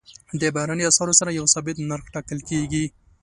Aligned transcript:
د 0.41 0.43
بهرنیو 0.55 0.89
اسعارو 0.91 1.17
سره 1.19 1.29
یو 1.39 1.45
ثابت 1.53 1.75
نرخ 1.89 2.05
ټاکل 2.15 2.39
کېږي. 2.49 2.85